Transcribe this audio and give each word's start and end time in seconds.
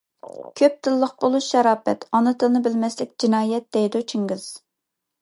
«كۆپ 0.61 0.79
تىللىق 0.87 1.13
بولۇش 1.25 1.51
شاراپەت، 1.55 2.09
ئانا 2.09 2.35
تىلىنى 2.41 2.65
بىلمەسلىك 2.71 3.15
جىنايەت» 3.27 3.73
دەيدۇ 3.79 4.07
چىڭگىز. 4.13 4.53